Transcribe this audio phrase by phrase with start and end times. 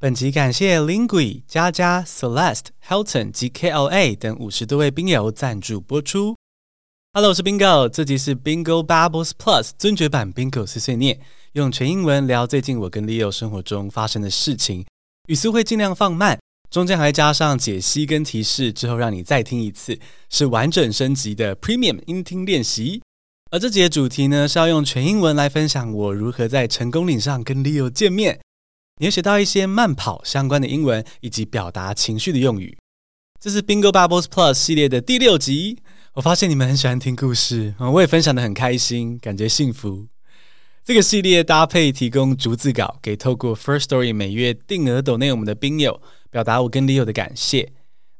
[0.00, 6.36] 本集感谢 Lingui、佳佳、Celeste、Helton 及 KLA 等五十多位宾友赞助播出。
[7.12, 11.18] Hello，我是 Bingo，这集是 Bingo Bubbles Plus 尊爵版 Bingo 碎碎念，
[11.54, 14.86] 用全英文聊最近我跟 Leo 生活中发生的事情，
[15.26, 16.38] 语速会尽量放慢，
[16.70, 19.98] 中间还加上解析跟提示，之后让你再听一次，
[20.30, 23.02] 是完整升级的 Premium 音听练习。
[23.50, 28.38] 而这集的主题呢，是要用全英文来分享我如何在成功岭上跟 Leo 见面。
[28.98, 32.76] 你会学到一些慢跑相关的英文，以及表达情绪的用语。
[33.40, 35.78] 这是 Bingo Bubbles Plus 系列的第六集。
[36.14, 40.08] 我发现你们很喜欢听故事，我也分享的很开心，感觉幸福。
[40.84, 47.70] 这个系列搭配提供逐字稿，给透过 First Story 每月定额抖内我们的宾友，表达我跟 Leo 的感谢。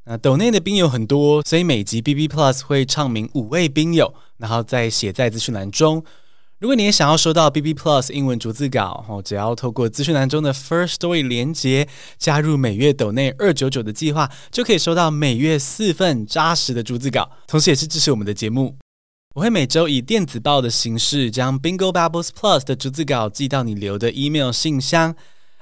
[0.05, 6.05] 那抖内的宾友很多，所以每集 BB Plus 会唱名五位宾友，然后再写在资讯栏中。
[6.61, 18.77] 如果你也想要收到 B B Plus 英文逐字稿，哦，只要透过资讯栏中的 First Story 连接，加入每月斗内二九九的计划，就可以收到每月四份扎实的逐字稿，同时也是支持我们的节目。
[19.37, 25.15] 我会每周以电子报的形式，将 Bingo Bubbles Plus 的逐字稿寄到你留的 email 信箱。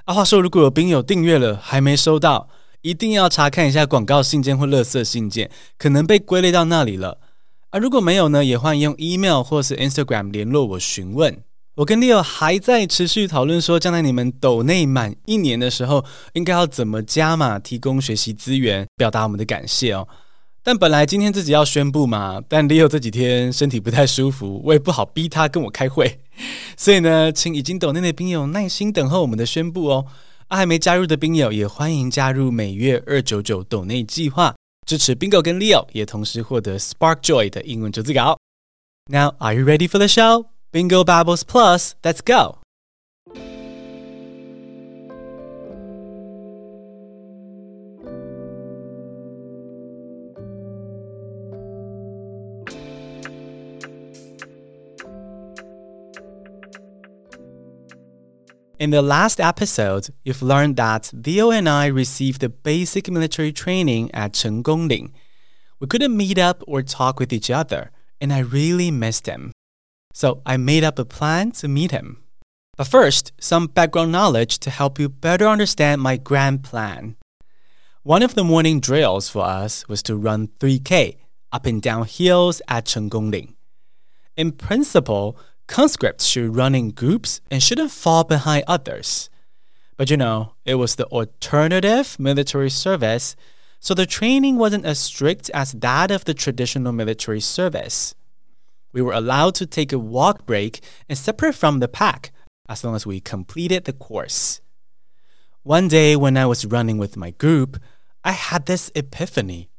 [0.05, 2.49] 啊，话说如果有宾友订阅了还没收到，
[2.81, 7.19] 一定要查看一下广告信件或垃圾信件，可能被归类到那里了。
[7.69, 11.43] 啊，如果没有呢，也欢迎用 email 或是 Instagram 联络我询问。
[11.75, 20.07] 我跟 Leo 还在持续讨论说，将来你们抖内满一年的时候，应该要怎么加码提供学习资源，表达我们的感谢哦。
[20.63, 26.21] 但本来今天自己要宣布嘛，但 Leo 这几天身体不太舒服，我也不好逼他跟我开会，
[26.77, 30.05] 所以呢，请已经抖内的兵友耐心等候我们的宣布哦。
[30.47, 34.55] 啊，还没加入的兵友也欢迎加入每月二九九抖内计划。
[34.86, 38.38] 支持 Bingo 跟 Leo，也同时获得 Spark Joy 的英文逐字稿。
[39.06, 40.46] Now, are you ready for the show?
[40.70, 42.58] Bingo Babbles Plus, let's go!
[58.79, 64.11] In the last episode, you've learned that Leo and I received the basic military training
[64.13, 65.13] at Chenggongling.
[65.79, 67.89] We couldn't meet up or talk with each other,
[68.21, 69.51] and I really missed him.
[70.13, 72.21] So I made up a plan to meet him.
[72.77, 77.15] But first, some background knowledge to help you better understand my grand plan.
[78.03, 81.15] One of the morning drills for us was to run 3K
[81.51, 83.55] up and down hills at Chenggongling.
[84.35, 85.35] In principle,
[85.67, 89.29] conscripts should run in groups and shouldn't fall behind others.
[89.97, 93.35] But you know, it was the alternative military service,
[93.79, 98.15] so the training wasn't as strict as that of the traditional military service.
[98.93, 102.31] We were allowed to take a walk break and separate from the pack
[102.69, 104.61] as long as we completed the course.
[105.63, 107.77] One day when I was running with my group,
[108.23, 109.69] I had this epiphany.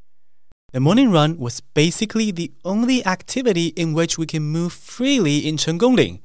[0.70, 5.56] The morning run was basically the only activity in which we can move freely in
[5.56, 6.20] Gongling.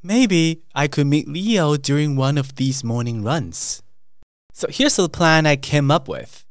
[0.00, 3.82] Maybe I could meet Leo during one of these morning runs.
[4.52, 6.46] So here's the plan I came up with.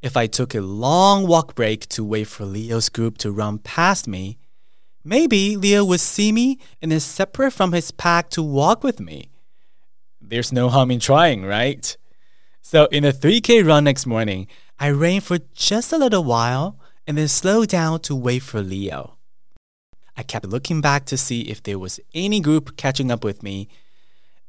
[0.00, 4.06] If I took a long walk break to wait for Leo's group to run past
[4.06, 4.38] me,
[5.02, 9.30] maybe Leo would see me and then separate from his pack to walk with me.
[10.20, 11.96] There's no harm in trying, right?
[12.62, 14.46] So in a 3K run next morning,
[14.78, 19.16] I ran for just a little while and then slowed down to wait for Leo.
[20.16, 23.68] I kept looking back to see if there was any group catching up with me.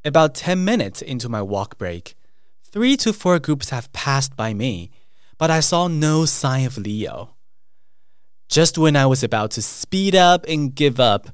[0.03, 2.15] About 10 minutes into my walk break,
[2.63, 4.91] three to four groups have passed by me,
[5.37, 7.35] but I saw no sign of Leo.
[8.49, 11.29] Just when I was about to speed up and give up,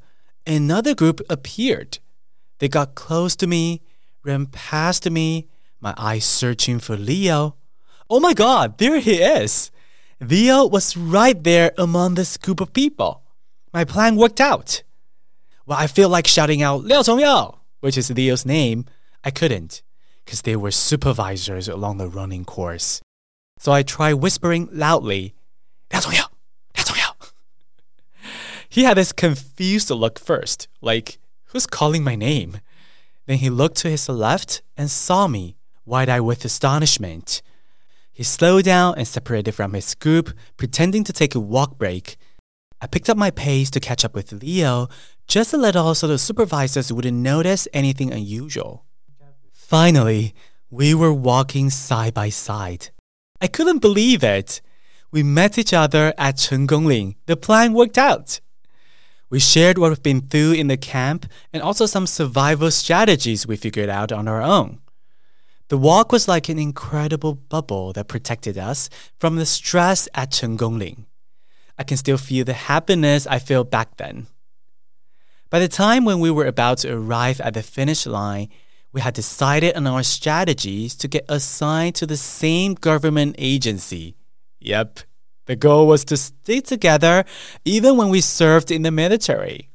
[0.46, 2.00] another group appeared.
[2.60, 3.82] They got close to me,
[4.24, 5.48] ran past me,
[5.80, 7.56] my eyes searching for Leo.
[8.10, 9.72] Oh my god, there he is!
[10.20, 13.24] Leo was right there among this group of people.
[13.74, 14.82] My plan worked out.
[15.66, 18.86] Well, I feel like shouting out Liao Chongyao, which is Leo's name.
[19.24, 19.82] I couldn't,
[20.26, 23.02] because they were supervisors along the running course.
[23.60, 25.36] So I tried whispering loudly,
[25.92, 26.30] Liao Chongyao,
[26.76, 27.32] Liao Chongyao.
[28.70, 32.62] he had this confused look first, like, who's calling my name?
[33.26, 35.58] Then he looked to his left and saw me,
[35.88, 37.42] wide eyed with astonishment.
[38.12, 42.18] He slowed down and separated from his group, pretending to take a walk break.
[42.82, 44.90] I picked up my pace to catch up with Leo,
[45.28, 48.86] just a little so the supervisors wouldn't notice anything unusual.
[49.52, 50.36] Finally,
[50.70, 52.90] we were walking side by side.
[53.40, 54.62] I couldn't believe it.
[55.12, 57.16] We met each other at Chenggongling.
[57.28, 58.42] The plan worked out.
[59.30, 63.58] We shared what we've been through in the camp and also some survival strategies we
[63.58, 64.80] figured out on our own.
[65.70, 71.06] The walk was like an incredible bubble that protected us from the stress at Chenggongling.
[71.78, 74.28] I can still feel the happiness I felt back then.
[75.50, 78.48] By the time when we were about to arrive at the finish line,
[78.94, 84.16] we had decided on our strategies to get assigned to the same government agency.
[84.60, 85.02] Yep,
[85.46, 87.26] the goal was to stay together
[87.64, 89.70] even when we served in the military.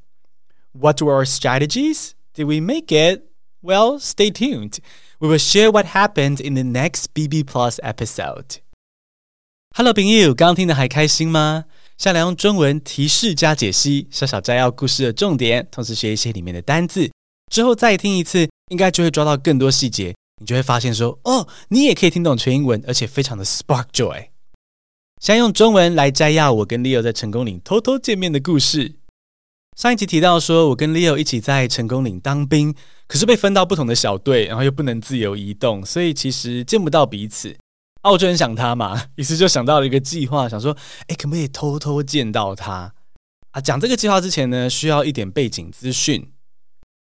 [0.73, 2.15] What were our strategies?
[2.35, 3.31] Did we make it?
[3.61, 4.81] Well, stay tuned.
[5.23, 8.57] We will share what happened in the next BB Plus episode.
[9.77, 11.67] Hello，朋友，刚听的还开心吗？
[11.97, 17.09] 下来用中文提示加解析，小小摘要故事的重点，同时学一些里面的单字。
[17.53, 20.13] 之后再听一次，应该就会抓到更多细节。
[20.41, 24.31] 你就会发现说，哦，你也可以听懂全英文，而且非常的 spark joy。
[25.21, 28.97] 先用中文来摘要我跟 Leo 在成功岭偷偷见面的故事。
[29.79, 32.75] 上一集提到说，我跟 Leo 一起在成功岭当兵，
[33.13, 37.55] 可是被分到不同的小队，然后又不能自由移动，所以其实见不到彼此。
[38.01, 40.75] 啊，我就很想他嘛， 于是就想到了一个计划，想说，
[41.09, 42.95] 哎，可不可以偷偷见到他？
[43.51, 46.33] 啊，讲这个计划之前呢，需要一点背景资讯。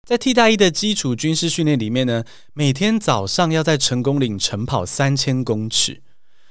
[0.06, 6.02] 在替代役的基础军事训练里面呢，每天早上要在成功岭晨跑三千公尺。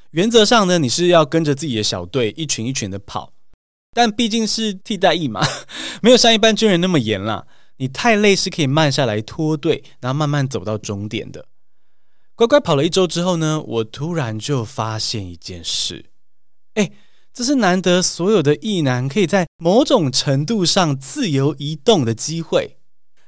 [0.10, 3.32] 原则上呢，你是要跟着自己的小队一群一群的跑，
[3.94, 5.46] 但毕竟是替代役嘛，
[6.02, 7.46] 没有像一般军人那么严啦。
[7.82, 11.48] 你太累是可以慢下来脱队，然后慢慢走到终点的。
[12.36, 16.12] 乖乖跑了一周之后呢，我突然就发现一件事，
[16.76, 16.92] 哎，
[17.34, 22.78] 这是难得所有的异男可以在某种程度上自由移动的机会。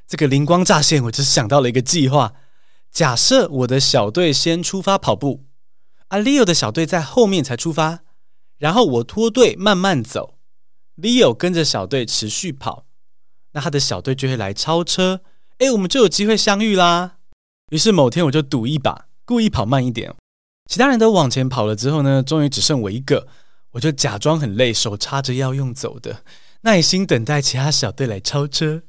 [0.08, 2.34] 这个灵光乍现，我就想到了一个计划：
[2.92, 5.46] 假设我的小队先出发跑步。
[6.10, 8.02] 而 Leo 的小队在后面才出发，
[8.60, 10.36] 然后我脱队慢慢走
[10.98, 12.86] ，Leo 跟着小队持续跑，
[13.54, 15.22] 那他的小队就会来超车，
[15.58, 17.18] 哎，我们就有机会相遇啦。
[17.72, 20.14] 于是某天我就赌一把，故意跑慢一点，
[20.70, 23.28] 其他人都往前跑了之后呢，终于只剩我一个，
[23.72, 26.24] 我就假装很累，手叉着腰用走的，
[26.62, 28.84] 耐心等待其他小队来超车。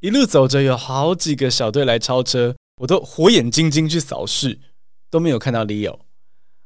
[0.00, 4.58] 一路走着，有好几个小队来超车，我都火眼金睛去扫视，
[5.10, 6.00] 都没有看到 Leo。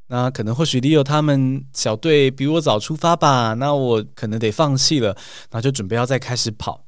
[0.08, 5.16] 那可能或许 Leo 他们小队比我早出发吧，那我可能得放弃了，
[5.50, 6.85] 那就准备要再开始跑。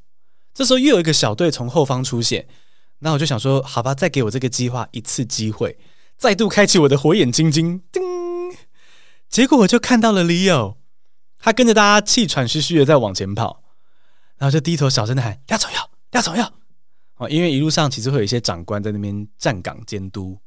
[0.55, 2.49] 这时候又有一个小队从后方出现，
[2.99, 5.79] 那我就想说，好吧，再给我这个计划一次机会，
[6.17, 8.03] 再度开启我的火眼金睛，叮！
[9.29, 10.77] 结果我就看到了 Leo，
[11.39, 13.63] 他跟着大家气喘吁吁的在往前跑，
[14.37, 16.55] 然后就低头小声的喊：“要走要，要走要！”
[17.19, 20.39] 哦，因为一路上其实会有一些长官在那边站岗监督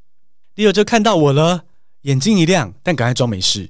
[0.55, 1.65] ，Leo 就看到我了。
[2.03, 3.69] 眼睛一亮，但赶快装没事，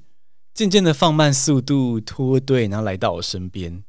[0.53, 3.83] 渐渐的放慢速度，脱队，然后来到我身边。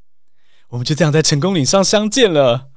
[0.73, 2.69] 我们就这样在成功岭上相见了。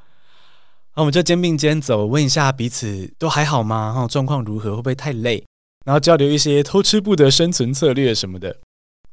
[0.94, 3.90] 那我们就肩并肩走，问一下彼此都还好吗？
[3.94, 4.76] 哈，状况如何？
[4.76, 5.43] 会不会太累？
[5.87, 8.58] 然后交流一些偷吃不的生存策略什么的。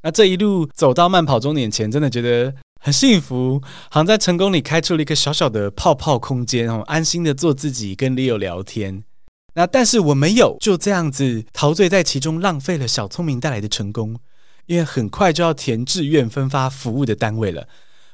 [0.01, 9.05] 那这一路走到慢跑终点前，真的觉得很幸福，好像在成功里开出了一个小小的泡泡空间，哦，安心的做自己，跟 Leo 聊天。
[9.53, 14.17] 那但是我没有就这样子陶醉在其中，浪费了小聪明带来的成功，
[14.65, 17.69] 因为很快就要填志愿分发服务的单位了，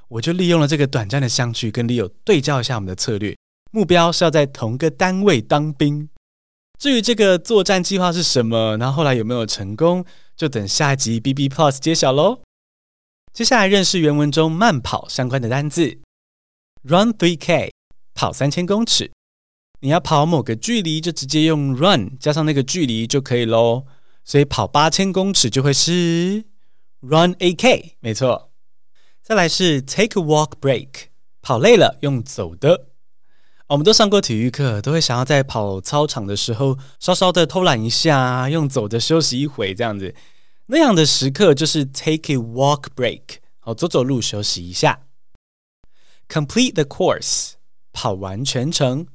[0.09, 3.37] 我就利用了这个短暂的相聚，跟 Leo 对照一下我们的策略，
[3.71, 6.09] 目标是要在同个单位当兵。
[6.79, 12.41] 至于这个作战计划是什么，然后后来有没有成功，就等下一集 B B Plus 揭晓喽。
[13.31, 15.99] 接下来认识原文中慢跑相关的单字
[16.83, 17.71] ：Run three k，
[18.15, 19.11] 跑三千公尺。
[19.81, 23.85] 你要跑某个距离，就直接用 run 加上那个距离就可以喽。
[24.23, 26.43] 所以跑八千公尺就会是
[27.01, 28.48] run a k，没错。
[29.29, 30.87] 再来是 take a walk break，
[31.43, 32.87] 跑累了用走的。
[33.67, 40.15] 我们都上过体育课，都会想要在跑操场的时候稍稍的偷懒一下，用走的休息一会这样子。
[40.65, 43.21] 那样的时刻就是 take a walk break，
[43.59, 45.01] 好走走路休息一下。
[46.27, 47.51] complete the course，
[47.93, 49.05] 跑完全程。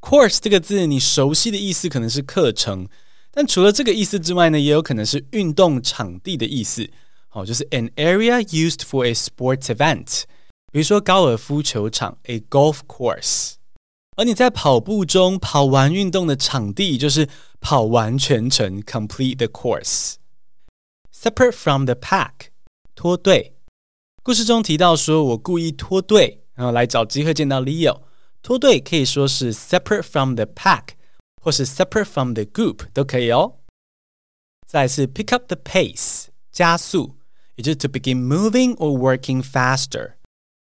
[0.00, 2.88] Course 这个字，你熟悉的意思可能是课程，
[3.30, 6.88] 但除了这个意思之外呢，也有可能是运动场地的意思。
[7.29, 10.23] 好，就是 an area used for a sports event，
[10.71, 13.55] 比如说高尔夫球场，a golf course。
[14.15, 17.27] 而你在跑步中跑完运动的场地，就是
[17.59, 22.47] 跑完全程，complete the course。Separate from the pack，
[22.95, 23.57] 脱队。
[24.23, 28.01] 故事中提到说，我故意脱队，然后来找机会见到 Leo。
[28.41, 30.89] 脱队可以说是 separate from the pack，
[31.41, 33.55] 或是 separate from the group 都可以哦。
[34.65, 37.17] 再是 pick up the pace，加速，
[37.55, 40.13] 也就是 to begin moving or working faster。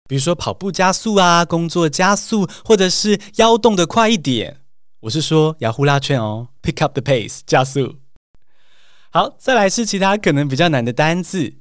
[0.06, 4.60] 比如说跑步加速啊，工作加速，或者是腰动的快一点。
[5.00, 7.96] 我是说摇呼啦圈哦，pick up the pace，加速。
[9.10, 11.54] 好，再来是其他可能比较难的单字，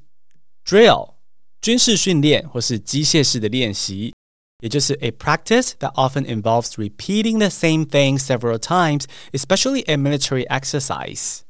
[0.66, 1.14] drill，
[1.62, 4.14] 军事训练或是机械式的练习，
[4.62, 11.42] 也就是 a practice that often involves repeating the same thing several times, especially a military exercise.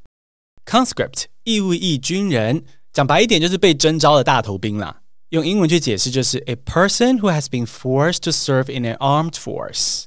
[0.65, 2.65] Conscript，义务役军人，
[2.97, 5.01] 讲白一点就是被征召的大头兵啦。
[5.29, 10.05] 用英文去解释就是 a person who has been forced to serve in an armed force.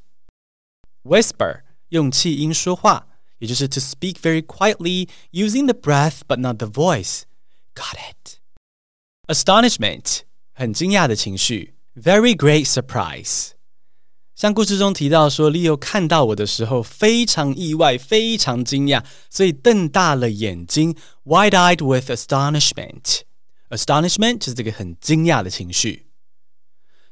[1.02, 3.08] Whisper，用气音说话。
[3.38, 7.24] 也就是 to speak very quietly using the breath but not the voice.
[7.74, 8.38] Got it.
[9.26, 10.20] Astonishment
[10.54, 13.50] 很惊讶的情绪，very great surprise。
[14.41, 20.95] 像故事中提到说，Leo 看到我的时候非常意外，非常惊讶，所以瞪大了眼睛
[21.25, 23.19] ，wide-eyed with astonishment。
[23.69, 26.07] astonishment 就是这个很惊讶的情绪。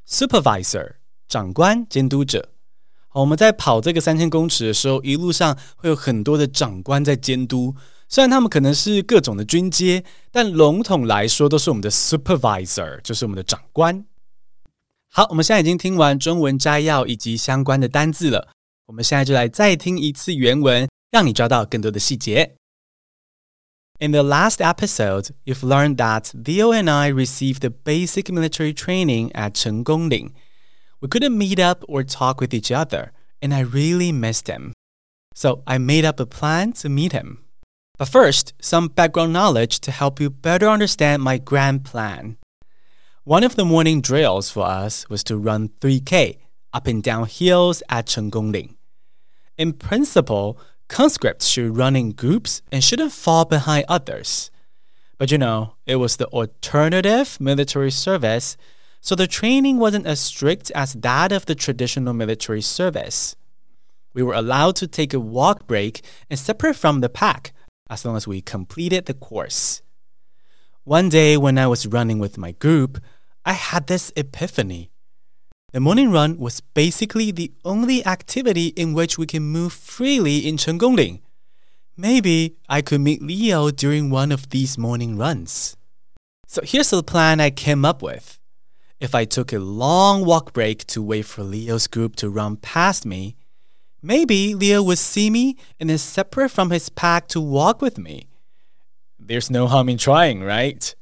[0.07, 0.93] Supervisor
[1.27, 2.49] 长官、监督者。
[3.09, 7.75] 好，我们在跑这个三千公尺的时候，一路上会有很多的长官在监督。
[8.07, 14.03] 虽然他们可能是各种的军阶，但笼统来说都是我们的 supervisor，就是我们的长官。
[15.10, 18.48] 好，我们现在已经听完中文摘要以及相关的单字了。
[18.86, 22.56] 我们现在就来再听一次原文，让你抓到更多的细节。
[24.00, 29.52] In the last episode, you've learned that Theo and I received the basic military training at
[29.52, 30.32] Chenggongling.
[30.98, 34.72] We couldn't meet up or talk with each other, and I really missed him.
[35.34, 37.44] So I made up a plan to meet him.
[37.96, 42.36] But first, some background knowledge to help you better understand my grand plan.
[43.29, 46.39] One of the morning drills for us was to run 3K
[46.73, 48.75] up and down hills at Chenggongling.
[49.55, 50.57] In principle,
[50.87, 54.49] conscripts should run in groups and shouldn't fall behind others.
[55.19, 58.57] But you know, it was the alternative military service
[58.99, 63.35] so the training wasn't as strict as that of the traditional military service.
[64.11, 67.53] We were allowed to take a walk break and separate from the pack
[67.91, 69.83] as long as we completed the course.
[70.83, 72.99] One day when I was running with my group,
[73.45, 74.91] I had this epiphany.
[75.71, 80.57] The morning run was basically the only activity in which we can move freely in
[80.57, 81.21] Chenggongling.
[81.95, 85.77] Maybe I could meet Leo during one of these morning runs.
[86.47, 88.39] So here's the plan I came up with.
[88.99, 93.05] If I took a long walk break to wait for Leo's group to run past
[93.05, 93.35] me,
[94.01, 98.27] maybe Leo would see me and then separate from his pack to walk with me.
[99.19, 100.95] There's no harm in trying, right?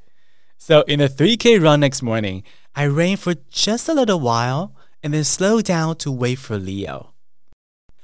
[0.58, 2.44] So, in a 3K run next morning,
[2.76, 7.14] I ran for just a little while and then slowed down to wait for Leo.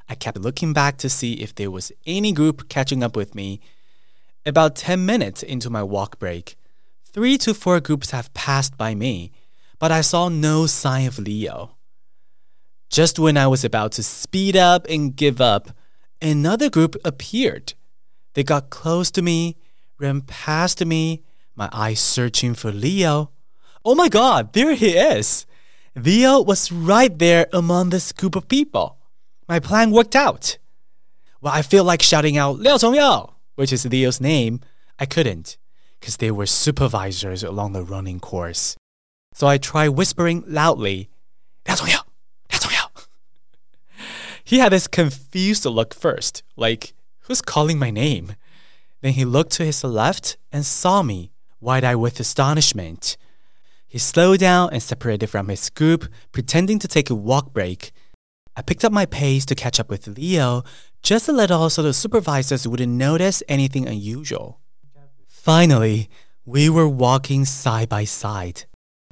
[0.08, 3.60] I kept looking back to see if there was any group catching up with me.
[4.46, 6.56] About 10 minutes into my walk break,
[7.04, 9.32] three to four groups have passed by me
[9.84, 11.76] but I saw no sign of Leo.
[12.90, 15.72] Just when I was about to speed up and give up,
[16.22, 17.74] another group appeared.
[18.34, 19.58] They got close to me,
[20.00, 21.24] ran past me,
[21.56, 23.32] my eyes searching for Leo.
[23.86, 25.46] Oh my god, there he is!
[25.96, 28.98] Leo was right there among this group of people.
[29.48, 30.58] My plan worked out.
[31.42, 34.62] Well, I feel like shouting out Liao Chongyao, which is Leo's name.
[34.98, 35.58] I couldn't,
[36.00, 38.78] because they were supervisors along the running course.
[39.34, 41.10] So I tried whispering loudly,
[41.68, 42.06] Liao Chongyao,
[42.52, 43.08] Liao Chongyao.
[44.44, 48.36] he had this confused look first, like, who's calling my name?
[49.02, 51.33] Then he looked to his left and saw me
[51.64, 53.18] wide eyed with astonishment.
[53.88, 57.92] He slowed down and separated from his group, pretending to take a walk break.
[58.56, 60.64] I picked up my pace to catch up with Leo,
[61.02, 64.60] just a little so the supervisors wouldn't notice anything unusual.
[65.28, 66.10] Finally,
[66.46, 68.66] we were walking side by side.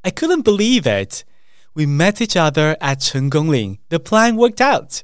[0.04, 1.24] I couldn't believe it.
[1.74, 3.80] We met each other at Chenggongling.
[3.90, 5.04] The plan worked out.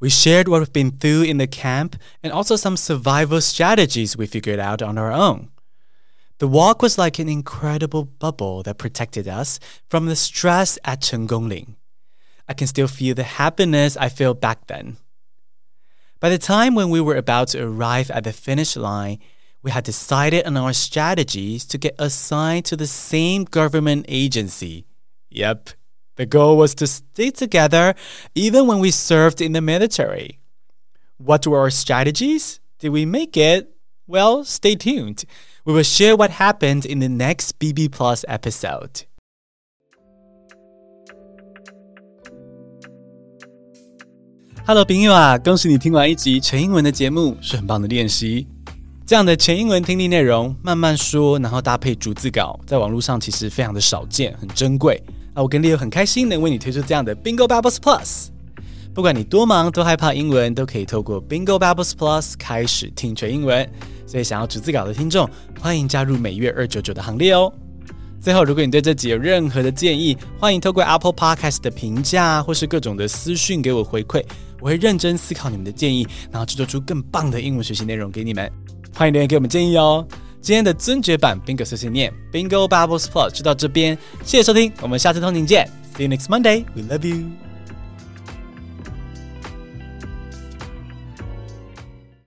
[0.00, 4.26] We shared what we've been through in the camp and also some survival strategies we
[4.26, 5.50] figured out on our own.
[6.38, 11.74] The walk was like an incredible bubble that protected us from the stress at Chenggongling.
[12.48, 14.98] I can still feel the happiness I felt back then.
[16.20, 19.18] By the time when we were about to arrive at the finish line,
[19.62, 24.86] we had decided on our strategies to get assigned to the same government agency.
[25.30, 25.70] Yep,
[26.14, 27.94] the goal was to stay together
[28.34, 30.38] even when we served in the military.
[31.16, 32.60] What were our strategies?
[32.78, 33.77] Did we make it?
[34.10, 35.24] Well, stay tuned.
[35.66, 39.02] We will share what happened in the next BB Plus episode.
[44.66, 48.46] Hello，朋友啊，恭喜你听完一集全英文的节目，是很棒的练习。
[49.06, 55.02] 这样的全英文听力内容，慢慢说，然后搭配逐字稿，在网络上其实非常的少见，很珍贵。
[55.34, 58.28] 啊，我跟 Leo 很开心能为你推出这样的 Bingo Babbles Plus。
[58.98, 63.64] 不管你多忙多害怕英文，都可以透过 Bingo Bubbles Plus 开始听全英文。
[64.04, 67.52] 所以想要逐字稿的听众，欢迎加入每月二九九的行列哦。
[68.20, 74.20] 最后，如果你对这集有任何的建议，欢迎透过 Apple Podcast 的评价或是各种的私讯给我回馈，
[74.60, 78.50] 我会认真思考你们的建议，然后制作出更棒的英文学习内容给你们。
[78.92, 80.04] 欢迎留言给我们建议哦。
[80.40, 85.70] 今天的尊爵版 Bingo 碎碎念 Bingo Bubbles Plus 就到这边，谢谢收听，我们下次通勤见。
[85.96, 86.64] See you next Monday.
[86.74, 87.47] We love you.